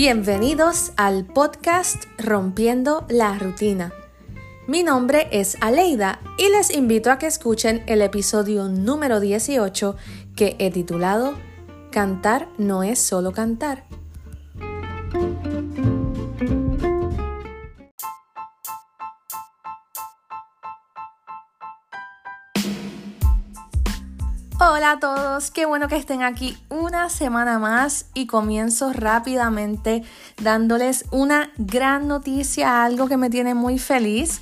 [0.00, 3.92] Bienvenidos al podcast Rompiendo la Rutina.
[4.68, 9.96] Mi nombre es Aleida y les invito a que escuchen el episodio número 18
[10.36, 11.34] que he titulado
[11.90, 13.86] Cantar no es solo cantar.
[24.60, 30.02] Hola a todos, qué bueno que estén aquí una semana más y comienzo rápidamente
[30.42, 34.40] dándoles una gran noticia, algo que me tiene muy feliz.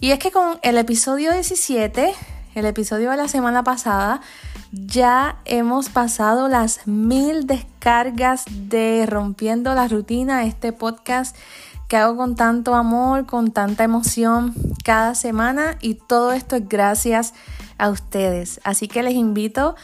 [0.00, 2.12] Y es que con el episodio 17,
[2.56, 4.20] el episodio de la semana pasada,
[4.72, 11.36] ya hemos pasado las mil descargas de Rompiendo la Rutina, este podcast
[11.86, 17.32] que hago con tanto amor, con tanta emoción cada semana y todo esto es gracias
[17.32, 18.60] a ustedes.
[18.64, 19.74] Así que les invito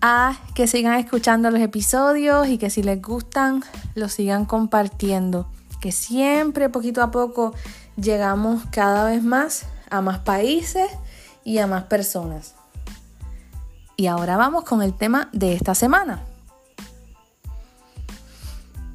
[0.00, 3.62] a que sigan escuchando los episodios y que si les gustan
[3.94, 5.46] los sigan compartiendo.
[5.80, 7.54] Que siempre poquito a poco
[7.96, 10.90] llegamos cada vez más a más países
[11.44, 12.54] y a más personas.
[13.96, 16.22] Y ahora vamos con el tema de esta semana.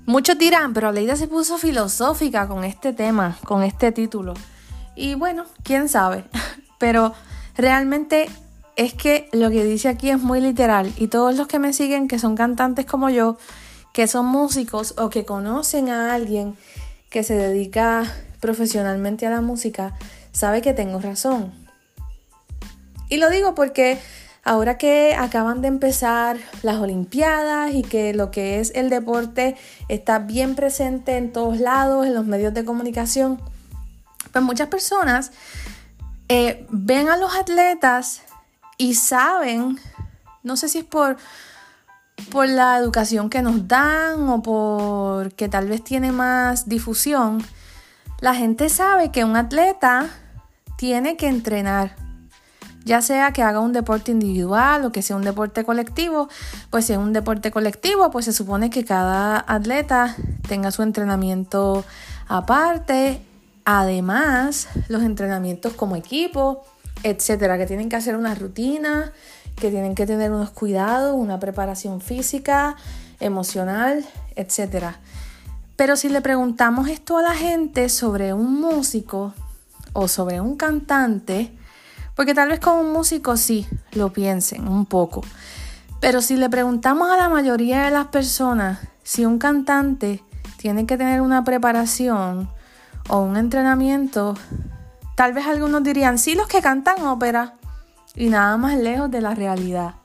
[0.06, 4.34] Muchos dirán, pero Leida se puso filosófica con este tema, con este título.
[4.96, 6.26] Y bueno, quién sabe.
[6.80, 7.14] Pero
[7.62, 8.30] realmente
[8.76, 10.92] es que lo que dice aquí es muy literal.
[10.98, 13.38] Y todos los que me siguen, que son cantantes como yo,
[13.94, 16.56] que son músicos o que conocen a alguien
[17.10, 18.04] que se dedica
[18.40, 19.94] profesionalmente a la música,
[20.32, 21.52] sabe que tengo razón.
[23.10, 24.00] Y lo digo porque
[24.44, 29.58] ahora que acaban de empezar las Olimpiadas y que lo que es el deporte
[29.90, 33.42] está bien presente en todos lados, en los medios de comunicación,
[34.32, 35.32] pues muchas personas
[36.30, 38.22] eh, ven a los atletas
[38.78, 39.80] y saben,
[40.44, 41.18] no sé si es por,
[42.32, 47.44] por la educación que nos dan o porque tal vez tiene más difusión,
[48.22, 50.10] la gente sabe que un atleta
[50.78, 51.96] tiene que entrenar
[52.86, 56.30] ya sea que haga un deporte individual o que sea un deporte colectivo,
[56.70, 60.16] pues si es un deporte colectivo, pues se supone que cada atleta
[60.48, 61.84] tenga su entrenamiento
[62.28, 63.22] aparte,
[63.78, 66.64] además los entrenamientos como equipo,
[67.04, 69.12] etcétera, que tienen que hacer una rutina,
[69.56, 72.76] que tienen que tener unos cuidados, una preparación física,
[73.20, 74.04] emocional,
[74.36, 75.00] etcétera.
[75.76, 79.36] Pero si le preguntamos esto a la gente sobre un músico
[79.94, 81.56] o sobre un cantante,
[82.16, 85.22] porque tal vez con un músico sí lo piensen un poco.
[86.02, 90.24] Pero si le preguntamos a la mayoría de las personas si un cantante
[90.58, 92.50] tiene que tener una preparación
[93.10, 94.36] o un entrenamiento,
[95.16, 97.56] tal vez algunos dirían, sí, los que cantan ópera
[98.16, 99.96] y nada más lejos de la realidad.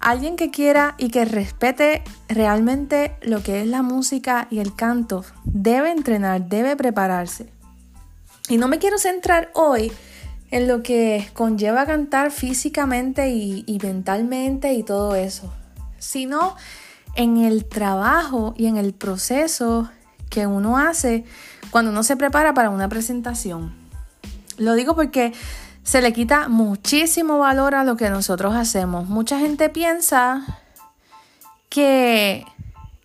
[0.00, 5.24] Alguien que quiera y que respete realmente lo que es la música y el canto
[5.44, 7.50] debe entrenar, debe prepararse.
[8.48, 9.90] Y no me quiero centrar hoy
[10.50, 15.52] en lo que conlleva cantar físicamente y, mentalmente y todo eso,
[15.98, 16.54] sino
[17.16, 19.90] en el trabajo y en el proceso
[20.30, 21.24] que uno hace
[21.76, 23.70] cuando uno se prepara para una presentación.
[24.56, 25.34] Lo digo porque
[25.82, 29.10] se le quita muchísimo valor a lo que nosotros hacemos.
[29.10, 30.40] Mucha gente piensa
[31.68, 32.46] que,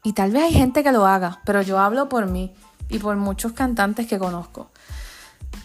[0.04, 2.56] y tal vez hay gente que lo haga, pero yo hablo por mí
[2.88, 4.70] y por muchos cantantes que conozco.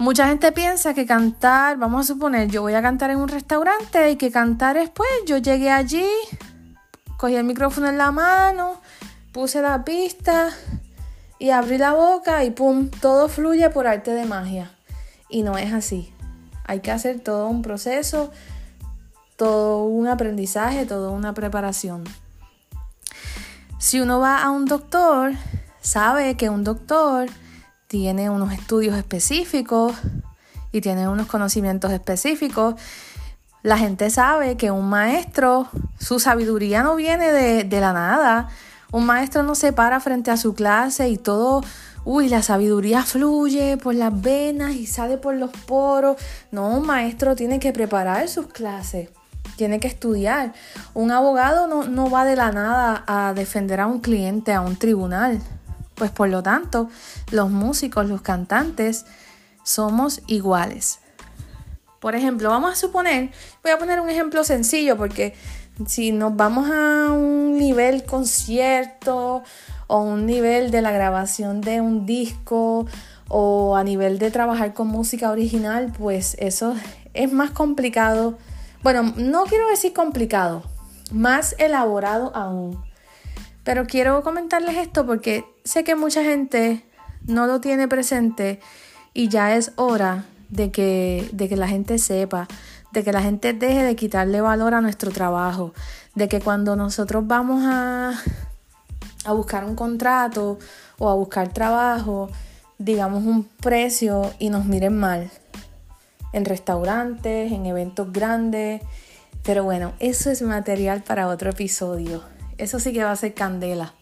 [0.00, 4.10] Mucha gente piensa que cantar, vamos a suponer, yo voy a cantar en un restaurante
[4.10, 6.08] y que cantar es pues, yo llegué allí,
[7.18, 8.80] cogí el micrófono en la mano,
[9.30, 10.50] puse la pista
[11.38, 14.70] y abrí la boca y pum, todo fluye por arte de magia.
[15.28, 16.12] Y no es así.
[16.64, 18.30] Hay que hacer todo un proceso,
[19.36, 22.04] todo un aprendizaje, toda una preparación.
[23.78, 25.32] Si uno va a un doctor,
[25.80, 27.28] sabe que un doctor
[27.86, 29.94] tiene unos estudios específicos
[30.72, 32.74] y tiene unos conocimientos específicos.
[33.62, 35.68] La gente sabe que un maestro,
[35.98, 38.48] su sabiduría no viene de, la nada.
[38.92, 41.62] Un maestro no se para frente a su clase y todo,
[42.04, 46.16] uy, la sabiduría fluye por las venas y sale por los poros.
[46.52, 49.08] No, un maestro tiene que preparar sus clases,
[49.56, 50.52] tiene que estudiar.
[50.94, 54.76] Un abogado no, no va de la nada a defender a un cliente a un
[54.76, 55.40] tribunal.
[55.96, 56.88] Pues por lo tanto,
[57.30, 59.06] los músicos, los cantantes,
[59.64, 61.00] somos iguales.
[62.00, 63.32] Por ejemplo, vamos a suponer,
[63.64, 65.34] voy a poner un ejemplo sencillo porque
[65.84, 69.42] si nos vamos a un nivel concierto
[69.86, 72.86] o un nivel de la grabación de un disco
[73.28, 76.74] o a nivel de trabajar con música original, pues eso
[77.12, 78.38] es más complicado.
[78.82, 80.62] Bueno, no quiero decir complicado,
[81.10, 82.82] más elaborado aún.
[83.64, 86.84] Pero quiero comentarles esto porque sé que mucha gente
[87.26, 88.60] no lo tiene presente
[89.12, 92.46] y ya es hora de que, de que la gente sepa,
[92.92, 95.72] de que la gente deje de quitarle valor a nuestro trabajo,
[96.14, 98.12] de que cuando nosotros vamos a,
[99.24, 100.58] a buscar un contrato
[100.98, 102.30] o a buscar trabajo,
[102.78, 105.30] digamos un precio y nos miren mal.
[106.32, 108.82] En restaurantes, en eventos grandes.
[109.42, 112.22] Pero bueno, eso es material para otro episodio.
[112.58, 113.94] Eso sí que va a ser candela.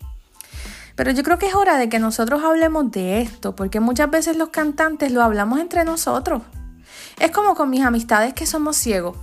[0.96, 4.36] Pero yo creo que es hora de que nosotros hablemos de esto, porque muchas veces
[4.36, 6.42] los cantantes lo hablamos entre nosotros.
[7.18, 9.16] Es como con mis amistades que somos ciegos,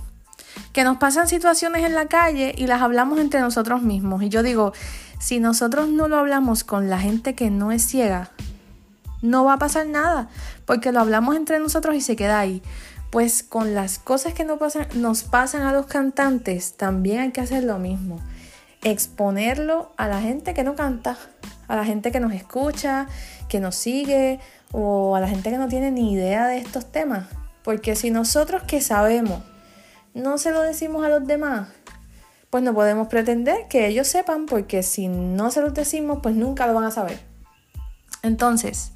[0.72, 4.22] que nos pasan situaciones en la calle y las hablamos entre nosotros mismos.
[4.22, 4.72] Y yo digo,
[5.20, 8.30] si nosotros no lo hablamos con la gente que no es ciega,
[9.20, 10.28] no va a pasar nada,
[10.66, 12.62] porque lo hablamos entre nosotros y se queda ahí.
[13.10, 17.42] Pues con las cosas que nos pasan, nos pasan a los cantantes, también hay que
[17.42, 18.18] hacer lo mismo.
[18.82, 21.18] Exponerlo a la gente que no canta
[21.72, 23.06] a la gente que nos escucha,
[23.48, 24.40] que nos sigue
[24.72, 27.24] o a la gente que no tiene ni idea de estos temas.
[27.64, 29.42] Porque si nosotros que sabemos
[30.14, 31.68] no se lo decimos a los demás,
[32.50, 36.66] pues no podemos pretender que ellos sepan porque si no se los decimos, pues nunca
[36.66, 37.18] lo van a saber.
[38.22, 38.92] Entonces,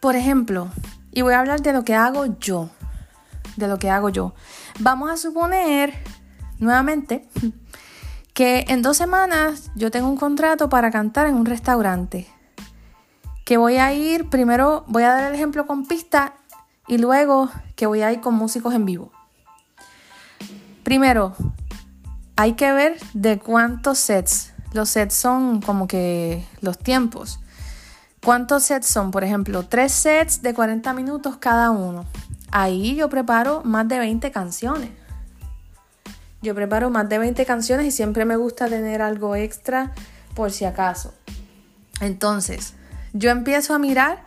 [0.00, 0.68] por ejemplo,
[1.12, 2.68] y voy a hablar de lo que hago yo,
[3.56, 4.34] de lo que hago yo.
[4.80, 5.94] Vamos a suponer,
[6.58, 7.26] nuevamente,
[8.34, 12.26] que en dos semanas yo tengo un contrato para cantar en un restaurante.
[13.46, 16.34] Que voy a ir, primero voy a dar el ejemplo con pista
[16.86, 19.12] y luego que voy a ir con músicos en vivo.
[20.82, 21.34] Primero,
[22.36, 24.52] hay que ver de cuántos sets.
[24.72, 27.40] Los sets son como que los tiempos.
[28.24, 29.10] ¿Cuántos sets son?
[29.10, 32.04] Por ejemplo, tres sets de 40 minutos cada uno.
[32.50, 34.90] Ahí yo preparo más de 20 canciones.
[36.42, 39.92] Yo preparo más de 20 canciones y siempre me gusta tener algo extra
[40.34, 41.14] por si acaso.
[42.00, 42.74] Entonces,
[43.12, 44.24] yo empiezo a mirar,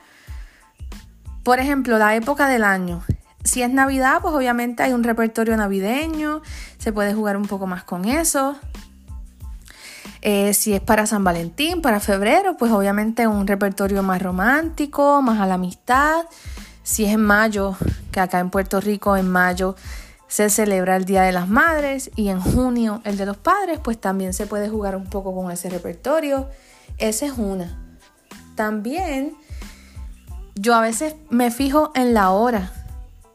[1.44, 3.03] por ejemplo, la época del año.
[3.44, 6.41] Si es Navidad, pues obviamente hay un repertorio navideño,
[6.77, 8.57] se puede jugar un poco más con eso.
[10.21, 15.39] Eh, si es para San Valentín, para febrero, pues obviamente un repertorio más romántico, más
[15.39, 16.25] a la amistad.
[16.83, 17.77] Si es en mayo,
[18.12, 19.75] que acá en Puerto Rico en mayo
[20.27, 24.00] se celebra el Día de las Madres y en junio el de los padres, pues
[24.00, 26.50] también se puede jugar un poco con ese repertorio.
[26.97, 27.80] Esa es una.
[28.56, 29.36] También
[30.59, 32.71] yo a veces me fijo en la hora.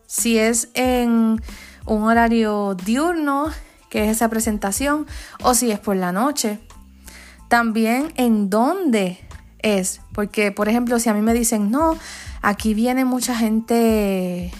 [0.06, 1.40] Si es en
[1.86, 3.46] un horario diurno,
[3.88, 5.06] que es esa presentación,
[5.42, 6.60] o si es por la noche.
[7.48, 9.18] También en dónde
[9.60, 10.00] es.
[10.12, 11.96] Porque, por ejemplo, si a mí me dicen, no,
[12.42, 14.52] aquí viene mucha gente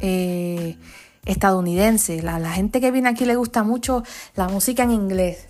[0.00, 0.76] eh,
[1.26, 2.22] estadounidense.
[2.22, 4.04] La, la gente que viene aquí le gusta mucho
[4.36, 5.48] la música en inglés.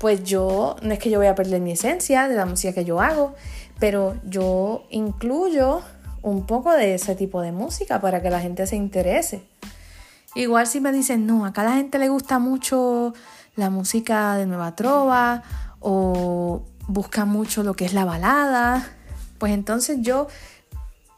[0.00, 2.84] Pues yo, no es que yo voy a perder mi esencia de la música que
[2.84, 3.34] yo hago,
[3.78, 5.82] pero yo incluyo
[6.22, 9.42] un poco de ese tipo de música para que la gente se interese.
[10.34, 13.14] Igual si me dicen, no, acá a la gente le gusta mucho
[13.56, 15.42] la música de Nueva Trova
[15.80, 18.86] o busca mucho lo que es la balada,
[19.38, 20.28] pues entonces yo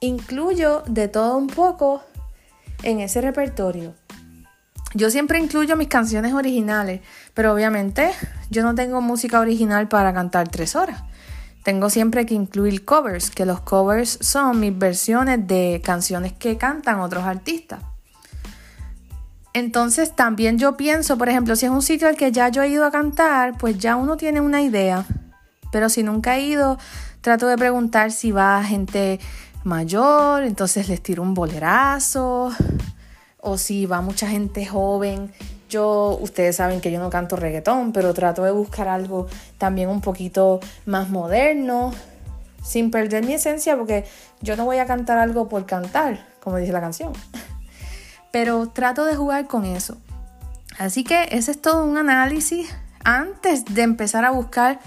[0.00, 2.02] incluyo de todo un poco
[2.82, 3.94] en ese repertorio.
[4.94, 7.00] Yo siempre incluyo mis canciones originales,
[7.34, 8.10] pero obviamente
[8.50, 11.02] yo no tengo música original para cantar tres horas.
[11.62, 17.00] Tengo siempre que incluir covers, que los covers son mis versiones de canciones que cantan
[17.00, 17.82] otros artistas.
[19.52, 22.68] Entonces también yo pienso, por ejemplo, si es un sitio al que ya yo he
[22.68, 25.04] ido a cantar, pues ya uno tiene una idea.
[25.72, 26.78] Pero si nunca he ido,
[27.20, 29.18] trato de preguntar si va gente
[29.64, 32.52] mayor, entonces les tiro un bolerazo.
[33.38, 35.32] O si va mucha gente joven,
[35.70, 40.02] yo, ustedes saben que yo no canto reggaetón, pero trato de buscar algo también un
[40.02, 41.94] poquito más moderno,
[42.62, 44.04] sin perder mi esencia, porque
[44.42, 47.12] yo no voy a cantar algo por cantar, como dice la canción.
[48.32, 49.96] Pero trato de jugar con eso.
[50.78, 52.72] Así que ese es todo un análisis
[53.02, 54.78] antes de empezar a buscar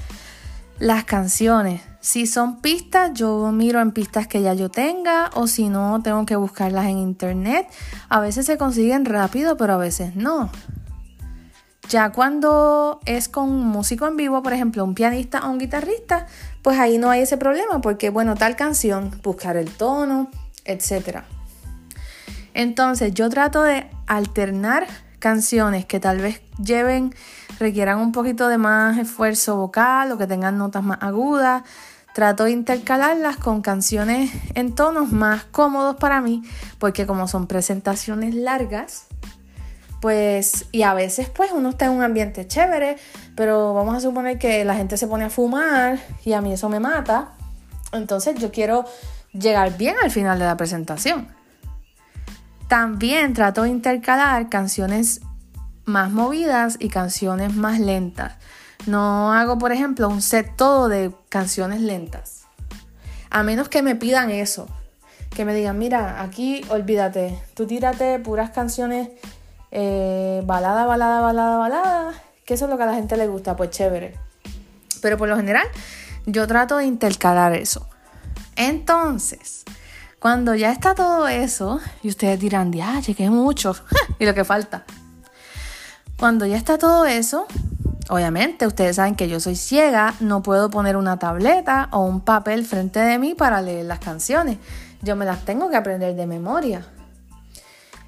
[0.80, 1.82] las canciones.
[2.04, 6.26] Si son pistas, yo miro en pistas que ya yo tenga o si no, tengo
[6.26, 7.66] que buscarlas en internet.
[8.10, 10.52] A veces se consiguen rápido, pero a veces no.
[11.88, 16.28] Ya cuando es con un músico en vivo, por ejemplo, un pianista o un guitarrista,
[16.62, 20.30] pues ahí no hay ese problema porque, bueno, tal canción, buscar el tono,
[20.66, 21.20] etc.
[22.54, 24.88] Entonces yo trato de alternar
[25.20, 27.16] canciones que tal vez lleven,
[27.60, 31.64] requieran un poquito de más esfuerzo vocal o que tengan notas más agudas
[32.14, 36.44] Trato de intercalarlas con canciones en tonos más cómodos para mí,
[36.78, 39.08] porque como son presentaciones largas,
[40.04, 42.98] pues, y a veces pues uno está en un ambiente chévere,
[43.36, 46.68] pero vamos a suponer que la gente se pone a fumar y a mí eso
[46.68, 47.32] me mata.
[47.94, 48.86] Entonces yo quiero
[49.32, 51.30] llegar bien al final de la presentación.
[52.68, 55.22] También trato de intercalar canciones
[55.86, 58.34] más movidas y canciones más lentas.
[58.86, 62.44] No hago, por ejemplo, un set todo de canciones lentas.
[63.30, 64.68] A menos que me pidan eso.
[65.30, 69.10] Que me digan, mira, aquí olvídate, tú tírate puras canciones
[69.72, 72.14] eh, balada, balada, balada, balada.
[72.46, 74.16] Que eso es lo que a la gente le gusta, pues chévere.
[75.02, 75.66] Pero por lo general,
[76.26, 77.88] yo trato de intercalar eso.
[78.56, 79.64] Entonces,
[80.20, 83.76] cuando ya está todo eso, y ustedes dirán, ya, llegué mucho,
[84.20, 84.84] y lo que falta.
[86.18, 87.48] Cuando ya está todo eso,
[88.14, 92.64] obviamente ustedes saben que yo soy ciega, no puedo poner una tableta o un papel
[92.64, 94.60] frente de mí para leer las canciones.
[95.02, 96.86] Yo me las tengo que aprender de memoria.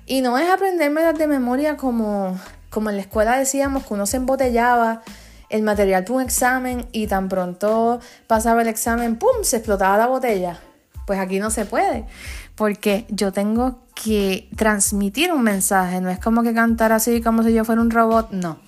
[0.06, 4.18] Y no es aprendérmelas de memoria como, como en la escuela decíamos que uno se
[4.18, 5.02] embotellaba
[5.50, 10.06] el material para un examen y tan pronto pasaba el examen, ¡pum!, se explotaba la
[10.06, 10.60] botella.
[11.08, 12.06] Pues aquí no se puede,
[12.54, 17.54] porque yo tengo que transmitir un mensaje, no es como que cantar así como si
[17.54, 18.60] yo fuera un robot, no.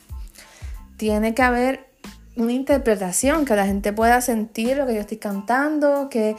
[0.98, 1.88] Tiene que haber
[2.36, 6.36] una interpretación, que la gente pueda sentir lo que yo estoy cantando, que,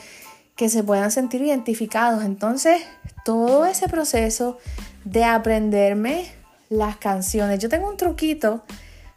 [0.56, 2.24] que se puedan sentir identificados.
[2.24, 2.82] Entonces,
[3.24, 4.58] todo ese proceso
[5.04, 6.26] de aprenderme
[6.68, 7.58] las canciones.
[7.58, 8.64] Yo tengo un truquito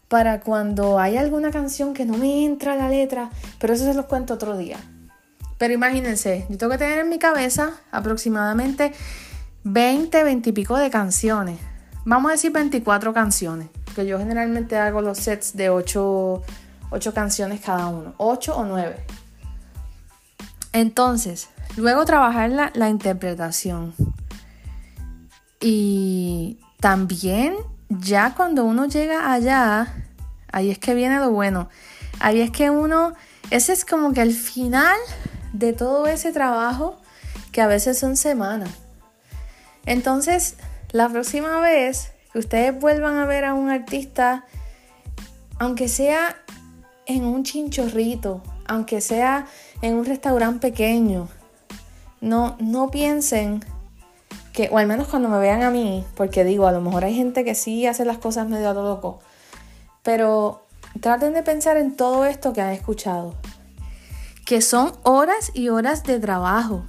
[0.08, 3.30] para cuando hay alguna canción que no me entra la letra,
[3.60, 4.78] pero eso se los cuento otro día.
[5.58, 8.94] Pero imagínense, yo tengo que tener en mi cabeza aproximadamente
[9.64, 11.60] 20, 20 y pico de canciones.
[12.04, 16.42] Vamos a decir 24 canciones, que yo generalmente hago los sets de 8,
[16.90, 19.06] 8 canciones cada uno, 8 o 9.
[20.74, 23.94] Entonces, luego trabajar la, la interpretación.
[25.60, 27.56] Y también
[27.90, 29.94] ya cuando uno llega allá,
[30.52, 31.70] ahí es que viene lo bueno.
[32.20, 33.14] Ahí es que uno,
[33.50, 34.98] ese es como que el final
[35.54, 36.98] de todo ese trabajo
[37.52, 38.70] que a veces son semanas.
[39.86, 40.56] Entonces,
[40.92, 44.46] la próxima vez que ustedes vuelvan a ver a un artista,
[45.60, 46.38] aunque sea
[47.06, 49.48] en un chinchorrito, aunque sea
[49.82, 51.28] en un restaurante pequeño,
[52.20, 53.64] no, no piensen
[54.54, 57.16] que, o al menos cuando me vean a mí, porque digo, a lo mejor hay
[57.16, 59.20] gente que sí hace las cosas medio a lo loco,
[60.04, 60.66] pero
[61.00, 63.36] traten de pensar en todo esto que han escuchado
[64.52, 66.86] que son horas y horas de trabajo.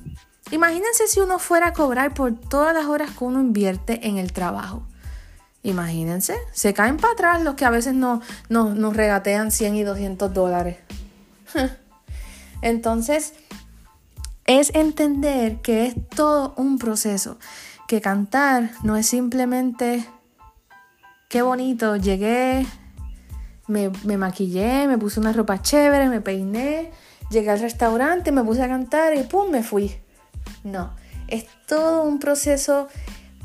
[0.50, 4.32] Imagínense si uno fuera a cobrar por todas las horas que uno invierte en el
[4.32, 4.82] trabajo.
[5.62, 10.34] Imagínense, se caen para atrás los que a veces no, nos regatean 100 y 200
[10.34, 10.78] dólares.
[12.62, 13.34] Entonces,
[14.44, 17.38] es entender que es todo un proceso,
[17.86, 20.04] que cantar no es simplemente,
[21.28, 22.66] qué bonito, llegué,
[23.68, 26.90] me, me maquillé, me puse una ropa chévere, me peiné,
[27.32, 29.50] Llegué al restaurante, me puse a cantar y ¡pum!
[29.50, 29.96] me fui.
[30.64, 30.94] No,
[31.28, 32.88] es todo un proceso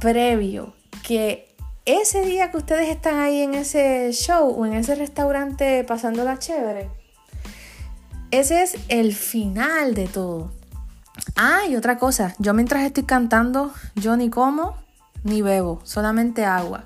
[0.02, 1.47] previo que
[1.88, 6.89] ese día que ustedes están ahí en ese show o en ese restaurante pasándola chévere,
[8.29, 10.51] ese es el final de todo.
[11.38, 14.75] Ah, y otra cosa, yo mientras estoy cantando, yo ni como
[15.24, 16.84] ni bebo, solamente agua.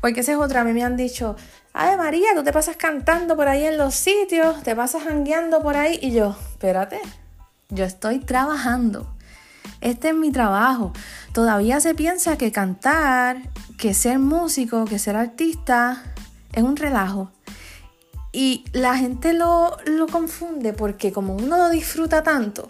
[0.00, 1.36] Porque esa es otra, a mí me han dicho,
[1.72, 5.76] Ay María, tú te pasas cantando por ahí en los sitios, te pasas jangueando por
[5.76, 7.00] ahí y yo, espérate,
[7.68, 9.14] yo estoy trabajando.
[9.80, 10.92] Este es mi trabajo.
[11.32, 13.42] Todavía se piensa que cantar,
[13.78, 16.02] que ser músico, que ser artista
[16.52, 17.30] es un relajo.
[18.32, 22.66] Y la gente lo, lo confunde porque como uno lo disfruta tanto,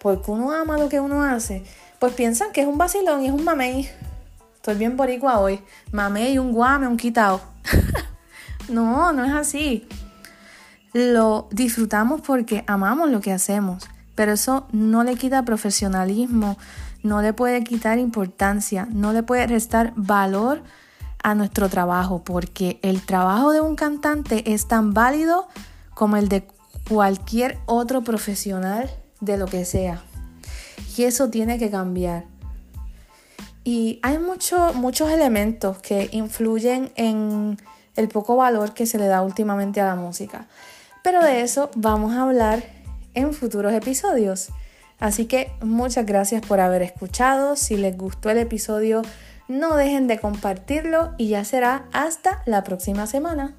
[0.00, 1.64] porque uno ama lo que uno hace,
[1.98, 3.88] pues piensan que es un vacilón y es un mamey.
[4.54, 5.60] Estoy bien boricua hoy.
[5.92, 7.40] Mamey, un guame, un quitao.
[8.68, 9.88] No, no es así.
[10.92, 16.58] Lo disfrutamos porque amamos lo que hacemos, pero eso no le quita profesionalismo,
[17.02, 20.62] no le puede quitar importancia, no le puede restar valor
[21.22, 25.48] a nuestro trabajo, porque el trabajo de un cantante es tan válido
[25.94, 26.46] como el de
[26.88, 28.90] cualquier otro profesional
[29.20, 30.02] de lo que sea.
[30.96, 32.24] Y eso tiene que cambiar.
[33.64, 37.58] Y hay muchos elementos que influyen en
[37.96, 40.46] el poco valor que se le da últimamente a la música.
[41.02, 42.64] Pero de eso vamos a hablar
[43.14, 44.50] en futuros episodios.
[44.98, 47.56] Así que muchas gracias por haber escuchado.
[47.56, 49.02] Si les gustó el episodio,
[49.46, 53.54] no dejen de compartirlo y ya será hasta la próxima semana.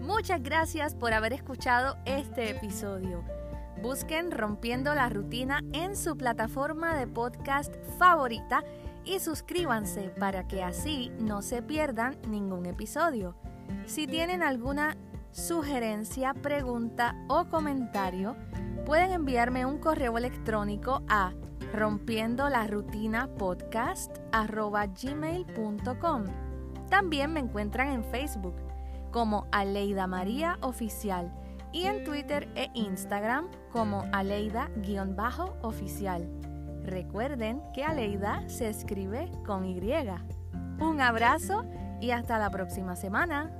[0.00, 3.22] Muchas gracias por haber escuchado este episodio.
[3.82, 8.64] Busquen Rompiendo la Rutina en su plataforma de podcast favorita
[9.04, 13.34] y suscríbanse para que así no se pierdan ningún episodio.
[13.86, 14.98] Si tienen alguna
[15.32, 18.36] sugerencia, pregunta o comentario,
[18.86, 21.32] pueden enviarme un correo electrónico a
[21.72, 24.18] rompiendo la rutina podcast
[25.02, 26.24] gmail.com.
[26.88, 28.54] También me encuentran en Facebook
[29.10, 31.32] como Aleida María Oficial
[31.72, 36.43] y en Twitter e Instagram como Aleida-oficial.
[36.84, 39.80] Recuerden que Aleida se escribe con Y.
[40.80, 41.64] Un abrazo
[42.00, 43.50] y hasta la próxima semana.